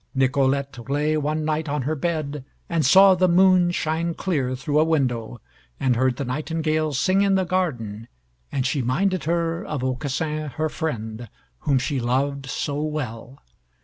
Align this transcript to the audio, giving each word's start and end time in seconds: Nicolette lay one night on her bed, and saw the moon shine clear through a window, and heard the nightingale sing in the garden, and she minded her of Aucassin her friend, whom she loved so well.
Nicolette 0.15 0.89
lay 0.89 1.15
one 1.15 1.45
night 1.45 1.69
on 1.69 1.83
her 1.83 1.93
bed, 1.93 2.43
and 2.67 2.83
saw 2.83 3.13
the 3.13 3.27
moon 3.27 3.69
shine 3.69 4.15
clear 4.15 4.55
through 4.55 4.79
a 4.79 4.83
window, 4.83 5.39
and 5.79 5.95
heard 5.95 6.15
the 6.15 6.25
nightingale 6.25 6.91
sing 6.91 7.21
in 7.21 7.35
the 7.35 7.45
garden, 7.45 8.07
and 8.51 8.65
she 8.65 8.81
minded 8.81 9.25
her 9.25 9.63
of 9.63 9.83
Aucassin 9.83 10.49
her 10.53 10.69
friend, 10.69 11.29
whom 11.65 11.77
she 11.77 11.99
loved 11.99 12.47
so 12.47 12.81
well. 12.81 13.43